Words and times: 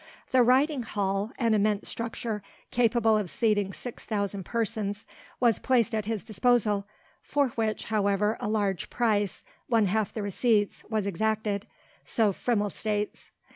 The 0.31 0.41
Riding 0.41 0.81
Hall, 0.81 1.31
an 1.37 1.53
immense 1.53 1.87
structure, 1.87 2.41
capable 2.71 3.19
of 3.19 3.29
seating 3.29 3.71
six 3.71 4.03
thousand 4.03 4.45
persons 4.45 5.05
was 5.39 5.59
placed 5.59 5.93
at 5.93 6.07
his 6.07 6.25
disposal, 6.25 6.87
for 7.21 7.49
which, 7.49 7.83
however, 7.83 8.35
a 8.39 8.49
large 8.49 8.89
price, 8.89 9.43
one 9.67 9.85
half 9.85 10.11
the 10.11 10.23
receipts, 10.23 10.83
was 10.89 11.05
exacted, 11.05 11.67
so 12.03 12.33
Frimmel 12.33 12.71
states. 12.71 13.29